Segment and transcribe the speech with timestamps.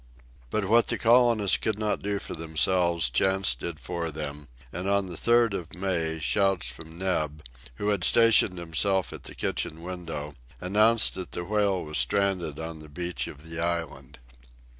[0.49, 5.05] But what the colonists could not do for themselves chance did for them, and on
[5.05, 7.43] the 3rd of May shouts from Neb,
[7.75, 12.79] who had stationed himself at the kitchen window, announced that the whale was stranded on
[12.79, 14.17] the beach of the island.